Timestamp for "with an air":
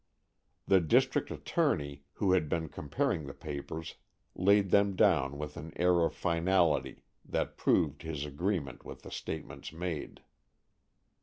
5.37-5.99